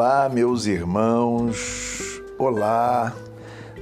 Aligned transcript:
Olá, 0.00 0.28
meus 0.28 0.66
irmãos, 0.66 2.22
olá, 2.38 3.12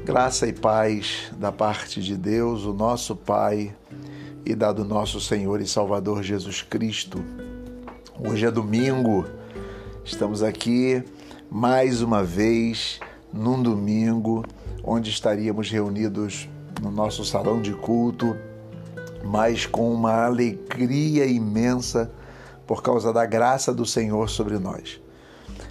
graça 0.03 0.47
e 0.47 0.53
paz 0.55 1.31
da 1.37 1.53
parte 1.53 2.01
de 2.01 2.17
Deus, 2.17 2.65
o 2.65 2.73
nosso 2.73 3.15
Pai, 3.15 3.77
e 4.43 4.55
da 4.55 4.73
do 4.73 4.83
nosso 4.83 5.21
Senhor 5.21 5.61
e 5.61 5.67
Salvador 5.67 6.23
Jesus 6.23 6.63
Cristo. 6.63 7.23
Hoje 8.19 8.47
é 8.47 8.51
domingo, 8.51 9.27
estamos 10.07 10.43
aqui 10.43 11.05
mais 11.51 12.01
uma 12.01 12.25
vez 12.25 12.99
num 13.31 13.63
domingo 13.63 14.43
onde 14.83 15.11
estaríamos 15.11 15.71
reunidos 15.71 16.49
no 16.81 16.91
nosso 16.91 17.27
salão 17.27 17.61
de 17.61 17.75
culto, 17.75 18.35
mas 19.23 19.67
com 19.67 19.93
uma 19.93 20.25
alegria 20.25 21.27
imensa 21.27 22.11
por 22.67 22.83
causa 22.83 23.13
da 23.13 23.27
graça 23.27 23.71
do 23.71 23.85
Senhor 23.85 24.31
sobre 24.31 24.59
nós. 24.59 25.05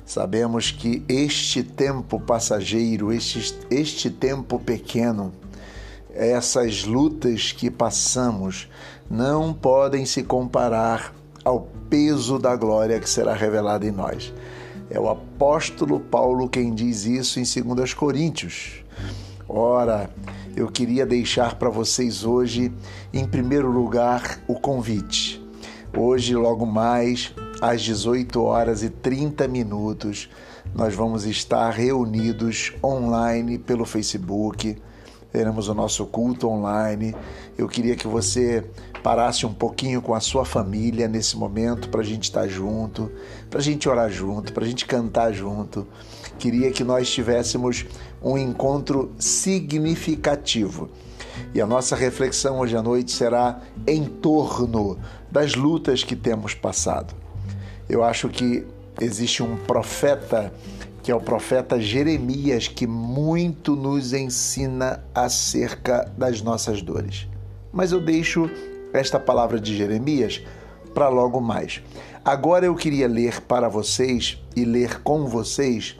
Sabemos 0.05 0.69
que 0.69 1.03
este 1.09 1.63
tempo 1.63 2.19
passageiro, 2.19 3.11
este, 3.11 3.57
este 3.71 4.09
tempo 4.11 4.59
pequeno, 4.59 5.33
essas 6.13 6.83
lutas 6.83 7.51
que 7.51 7.71
passamos 7.71 8.69
não 9.09 9.51
podem 9.51 10.05
se 10.05 10.23
comparar 10.23 11.13
ao 11.43 11.67
peso 11.89 12.37
da 12.37 12.55
glória 12.55 12.99
que 12.99 13.09
será 13.09 13.33
revelada 13.33 13.85
em 13.85 13.91
nós. 13.91 14.31
É 14.91 14.99
o 14.99 15.09
apóstolo 15.09 15.99
Paulo 15.99 16.47
quem 16.47 16.73
diz 16.73 17.05
isso 17.05 17.39
em 17.39 17.43
2 17.43 17.93
Coríntios. 17.95 18.83
Ora, 19.49 20.09
eu 20.55 20.67
queria 20.67 21.05
deixar 21.05 21.55
para 21.55 21.69
vocês 21.69 22.23
hoje, 22.23 22.71
em 23.11 23.25
primeiro 23.25 23.71
lugar, 23.71 24.39
o 24.47 24.53
convite. 24.53 25.43
Hoje, 25.97 26.35
logo 26.35 26.65
mais, 26.65 27.33
às 27.61 27.81
18 27.81 28.41
horas 28.41 28.83
e 28.83 28.89
30 28.89 29.47
minutos, 29.47 30.29
nós 30.73 30.93
vamos 30.93 31.25
estar 31.25 31.69
reunidos 31.69 32.73
online 32.83 33.57
pelo 33.57 33.85
Facebook. 33.85 34.77
Teremos 35.31 35.67
o 35.67 35.73
nosso 35.73 36.05
culto 36.05 36.47
online. 36.47 37.15
Eu 37.57 37.67
queria 37.67 37.95
que 37.95 38.07
você 38.07 38.63
parasse 39.03 39.45
um 39.45 39.53
pouquinho 39.53 40.01
com 40.01 40.13
a 40.13 40.19
sua 40.19 40.45
família 40.45 41.07
nesse 41.07 41.37
momento 41.37 41.89
para 41.89 42.01
a 42.01 42.03
gente 42.03 42.23
estar 42.23 42.47
junto, 42.47 43.11
para 43.49 43.59
a 43.59 43.63
gente 43.63 43.87
orar 43.87 44.09
junto, 44.09 44.53
para 44.53 44.63
a 44.63 44.67
gente 44.67 44.85
cantar 44.85 45.33
junto. 45.33 45.87
Queria 46.39 46.71
que 46.71 46.83
nós 46.83 47.09
tivéssemos 47.09 47.85
um 48.21 48.37
encontro 48.37 49.13
significativo. 49.19 50.89
E 51.53 51.61
a 51.61 51.67
nossa 51.67 51.95
reflexão 51.95 52.59
hoje 52.59 52.75
à 52.75 52.81
noite 52.81 53.11
será 53.11 53.61
em 53.85 54.05
torno 54.05 54.97
das 55.31 55.53
lutas 55.55 56.03
que 56.03 56.15
temos 56.15 56.53
passado. 56.53 57.24
Eu 57.89 58.03
acho 58.03 58.29
que 58.29 58.65
existe 58.99 59.43
um 59.43 59.55
profeta, 59.55 60.53
que 61.03 61.11
é 61.11 61.15
o 61.15 61.21
profeta 61.21 61.79
Jeremias, 61.79 62.67
que 62.67 62.87
muito 62.87 63.75
nos 63.75 64.13
ensina 64.13 65.03
acerca 65.13 66.11
das 66.17 66.41
nossas 66.41 66.81
dores. 66.81 67.27
Mas 67.71 67.91
eu 67.91 67.99
deixo 67.99 68.49
esta 68.93 69.19
palavra 69.19 69.59
de 69.59 69.75
Jeremias 69.75 70.41
para 70.93 71.09
logo 71.09 71.41
mais. 71.41 71.81
Agora 72.23 72.65
eu 72.65 72.73
queria 72.73 73.07
ler 73.07 73.41
para 73.41 73.67
vocês 73.67 74.41
e 74.55 74.63
ler 74.65 75.01
com 75.01 75.27
vocês 75.27 75.97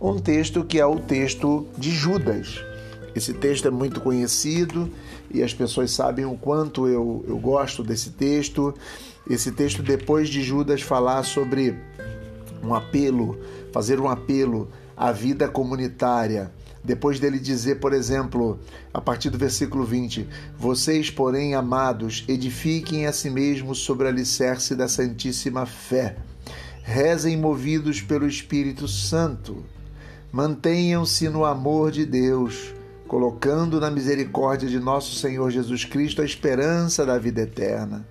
um 0.00 0.18
texto 0.18 0.62
que 0.62 0.78
é 0.78 0.86
o 0.86 1.00
texto 1.00 1.66
de 1.76 1.90
Judas. 1.90 2.62
Esse 3.14 3.32
texto 3.32 3.68
é 3.68 3.70
muito 3.70 4.00
conhecido 4.00 4.90
e 5.30 5.42
as 5.42 5.54
pessoas 5.54 5.92
sabem 5.92 6.24
o 6.24 6.36
quanto 6.36 6.88
eu, 6.88 7.24
eu 7.28 7.38
gosto 7.38 7.84
desse 7.84 8.10
texto. 8.10 8.74
Esse 9.28 9.52
texto, 9.52 9.82
depois 9.82 10.28
de 10.28 10.42
Judas 10.42 10.82
falar 10.82 11.22
sobre 11.22 11.78
um 12.62 12.74
apelo, 12.74 13.38
fazer 13.72 14.00
um 14.00 14.08
apelo 14.08 14.68
à 14.96 15.12
vida 15.12 15.48
comunitária, 15.48 16.50
depois 16.82 17.20
dele 17.20 17.38
dizer, 17.38 17.76
por 17.80 17.92
exemplo, 17.92 18.58
a 18.92 19.00
partir 19.00 19.30
do 19.30 19.38
versículo 19.38 19.84
20: 19.84 20.28
Vocês, 20.58 21.08
porém, 21.08 21.54
amados, 21.54 22.24
edifiquem 22.26 23.06
a 23.06 23.12
si 23.12 23.30
mesmos 23.30 23.78
sobre 23.78 24.06
o 24.06 24.08
alicerce 24.08 24.74
da 24.74 24.88
Santíssima 24.88 25.66
Fé. 25.66 26.16
Rezem 26.82 27.36
movidos 27.36 28.02
pelo 28.02 28.26
Espírito 28.26 28.86
Santo. 28.86 29.64
Mantenham-se 30.30 31.28
no 31.28 31.44
amor 31.44 31.90
de 31.90 32.04
Deus 32.04 32.74
colocando 33.06 33.80
na 33.80 33.90
misericórdia 33.90 34.68
de 34.68 34.78
nosso 34.78 35.14
Senhor 35.14 35.50
Jesus 35.50 35.84
Cristo 35.84 36.22
a 36.22 36.24
esperança 36.24 37.04
da 37.04 37.18
vida 37.18 37.42
eterna. 37.42 38.06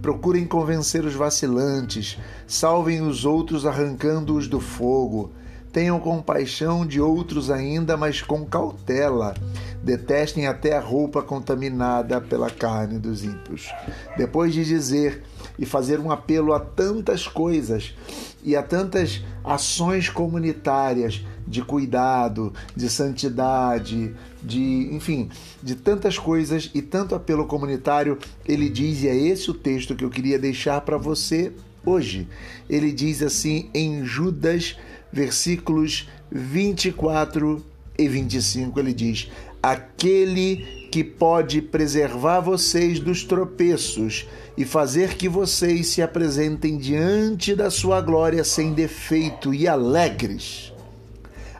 Procurem 0.00 0.46
convencer 0.46 1.04
os 1.04 1.14
vacilantes, 1.14 2.18
salvem 2.46 3.02
os 3.02 3.24
outros 3.24 3.66
arrancando-os 3.66 4.48
do 4.48 4.60
fogo. 4.60 5.32
Tenham 5.76 6.00
compaixão 6.00 6.86
de 6.86 7.02
outros 7.02 7.50
ainda, 7.50 7.98
mas 7.98 8.22
com 8.22 8.46
cautela. 8.46 9.34
Detestem 9.82 10.46
até 10.46 10.74
a 10.74 10.80
roupa 10.80 11.22
contaminada 11.22 12.18
pela 12.18 12.48
carne 12.48 12.98
dos 12.98 13.22
ímpios. 13.22 13.70
Depois 14.16 14.54
de 14.54 14.64
dizer 14.64 15.22
e 15.58 15.66
fazer 15.66 16.00
um 16.00 16.10
apelo 16.10 16.54
a 16.54 16.60
tantas 16.60 17.28
coisas 17.28 17.94
e 18.42 18.56
a 18.56 18.62
tantas 18.62 19.22
ações 19.44 20.08
comunitárias 20.08 21.22
de 21.46 21.60
cuidado, 21.60 22.54
de 22.74 22.88
santidade, 22.88 24.14
de, 24.42 24.88
enfim, 24.94 25.28
de 25.62 25.74
tantas 25.74 26.18
coisas 26.18 26.70
e 26.72 26.80
tanto 26.80 27.14
apelo 27.14 27.44
comunitário, 27.44 28.16
ele 28.46 28.70
diz, 28.70 29.02
e 29.02 29.08
é 29.08 29.14
esse 29.14 29.50
o 29.50 29.54
texto 29.54 29.94
que 29.94 30.06
eu 30.06 30.08
queria 30.08 30.38
deixar 30.38 30.80
para 30.80 30.96
você 30.96 31.52
hoje. 31.84 32.26
Ele 32.68 32.90
diz 32.92 33.22
assim 33.22 33.70
em 33.74 34.04
Judas, 34.06 34.76
versículos 35.16 36.06
24 36.30 37.64
e 37.98 38.06
25, 38.06 38.78
ele 38.78 38.92
diz: 38.92 39.30
Aquele 39.62 40.88
que 40.92 41.02
pode 41.02 41.62
preservar 41.62 42.40
vocês 42.40 43.00
dos 43.00 43.24
tropeços 43.24 44.26
e 44.58 44.64
fazer 44.66 45.14
que 45.14 45.26
vocês 45.26 45.86
se 45.86 46.02
apresentem 46.02 46.76
diante 46.76 47.54
da 47.54 47.70
sua 47.70 48.02
glória 48.02 48.44
sem 48.44 48.74
defeito 48.74 49.54
e 49.54 49.66
alegres 49.66 50.72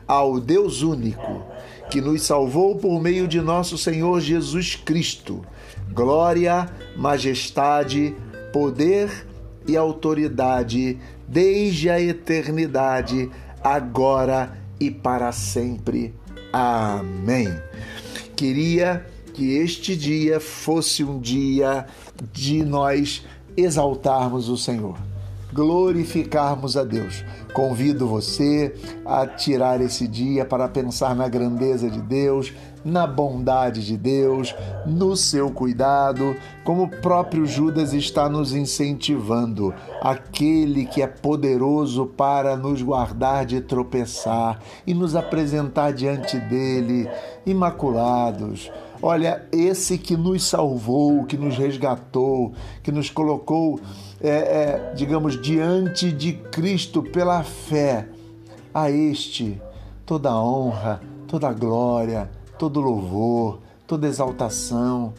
ao 0.07 0.39
Deus 0.39 0.83
único, 0.83 1.43
que 1.89 1.99
nos 1.99 2.21
salvou 2.21 2.75
por 2.77 3.01
meio 3.01 3.27
de 3.27 3.41
nosso 3.41 3.77
Senhor 3.77 4.21
Jesus 4.21 4.75
Cristo. 4.75 5.43
Glória, 5.91 6.69
majestade, 6.95 8.15
poder 8.53 9.27
e 9.67 9.75
autoridade 9.75 10.97
desde 11.27 11.89
a 11.89 11.99
eternidade, 11.99 13.29
agora 13.63 14.57
e 14.79 14.91
para 14.91 15.31
sempre. 15.31 16.13
Amém. 16.51 17.47
Queria 18.35 19.05
que 19.33 19.55
este 19.55 19.95
dia 19.95 20.39
fosse 20.39 21.03
um 21.03 21.19
dia 21.19 21.85
de 22.31 22.63
nós 22.63 23.25
exaltarmos 23.55 24.49
o 24.49 24.57
Senhor 24.57 24.97
glorificarmos 25.53 26.75
a 26.77 26.83
Deus. 26.83 27.23
Convido 27.53 28.07
você 28.07 28.75
a 29.05 29.25
tirar 29.25 29.81
esse 29.81 30.07
dia 30.07 30.45
para 30.45 30.67
pensar 30.67 31.15
na 31.15 31.27
grandeza 31.27 31.89
de 31.89 32.01
Deus, 32.01 32.53
na 32.83 33.05
bondade 33.05 33.85
de 33.85 33.97
Deus, 33.97 34.55
no 34.85 35.15
seu 35.15 35.51
cuidado, 35.51 36.35
como 36.63 36.83
o 36.83 36.89
próprio 36.89 37.45
Judas 37.45 37.93
está 37.93 38.29
nos 38.29 38.53
incentivando, 38.53 39.73
aquele 40.01 40.85
que 40.85 41.01
é 41.01 41.07
poderoso 41.07 42.05
para 42.05 42.55
nos 42.55 42.81
guardar 42.81 43.45
de 43.45 43.59
tropeçar 43.59 44.59
e 44.85 44.93
nos 44.93 45.15
apresentar 45.15 45.91
diante 45.91 46.37
dele 46.39 47.09
imaculados. 47.45 48.71
Olha, 49.01 49.45
esse 49.51 49.97
que 49.97 50.17
nos 50.17 50.43
salvou, 50.43 51.25
que 51.25 51.37
nos 51.37 51.57
resgatou, 51.57 52.53
que 52.81 52.91
nos 52.91 53.09
colocou 53.09 53.79
é, 54.19 54.29
é, 54.29 54.93
digamos, 54.95 55.39
diante 55.39 56.11
de 56.11 56.33
Cristo 56.33 57.03
pela 57.03 57.43
fé, 57.43 58.07
a 58.73 58.89
este 58.89 59.61
toda 60.05 60.35
honra, 60.35 61.01
toda 61.27 61.51
glória, 61.53 62.29
todo 62.57 62.79
louvor, 62.79 63.59
toda 63.85 64.07
exaltação. 64.07 65.13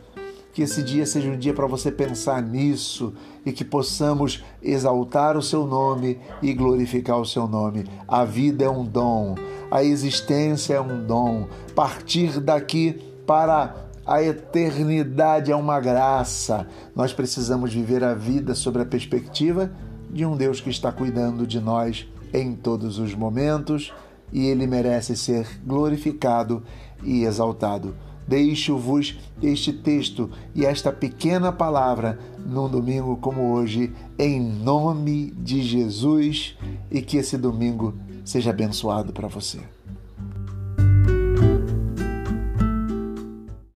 Que 0.53 0.63
esse 0.63 0.83
dia 0.83 1.07
seja 1.07 1.31
um 1.31 1.39
dia 1.39 1.55
para 1.55 1.69
você 1.69 1.93
pensar 1.93 2.43
nisso 2.43 3.13
e 3.47 3.53
que 3.53 3.65
possamos 3.65 4.43
exaltar 4.61 5.37
o 5.37 5.43
seu 5.43 5.65
nome 5.65 6.19
e 6.43 6.53
glorificar 6.53 7.21
o 7.21 7.27
seu 7.27 7.47
nome. 7.47 7.85
A 8.09 8.25
vida 8.25 8.65
é 8.65 8.71
um 8.71 8.85
dom, 8.85 9.37
a 9.71 9.85
existência 9.85 10.75
é 10.75 10.81
um 10.81 11.07
dom. 11.07 11.47
Partir 11.77 12.41
daqui 12.41 13.08
para 13.29 13.75
a 14.07 14.23
eternidade 14.23 15.53
é 15.53 15.55
uma 15.55 15.79
graça. 15.79 16.67
Nós 16.97 17.13
precisamos 17.13 17.75
viver 17.75 18.03
a 18.03 18.15
vida 18.15 18.55
sob 18.55 18.81
a 18.81 18.87
perspectiva 18.87 19.71
de 20.11 20.25
um 20.25 20.35
Deus 20.35 20.63
que 20.63 20.71
está 20.71 20.91
cuidando 20.91 21.47
de 21.47 21.61
nós 21.61 22.09
em 22.33 22.55
todos 22.55 22.99
os 22.99 23.15
momentos 23.15 23.93
e 24.33 24.47
ele 24.47 24.67
merece 24.67 25.15
ser 25.15 25.47
glorificado 25.63 26.63
e 27.05 27.25
exaltado. 27.25 27.95
Deixo-vos 28.27 29.19
este 29.43 29.75
texto 29.75 30.31
e 30.55 30.65
esta 30.65 30.91
pequena 30.91 31.53
palavra 31.53 32.19
num 32.47 32.69
domingo 32.69 33.19
como 33.19 33.53
hoje, 33.53 33.93
em 34.19 34.41
nome 34.41 35.33
de 35.33 35.63
Jesus, 35.63 36.57
e 36.91 37.03
que 37.03 37.19
esse 37.19 37.37
domingo 37.37 37.95
seja 38.25 38.51
abençoado 38.51 39.13
para 39.13 39.29
você. 39.29 39.61